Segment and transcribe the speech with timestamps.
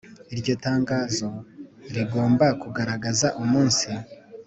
[0.33, 1.27] Iryo tangazo
[1.95, 3.89] rigomba kugaragaza umunsi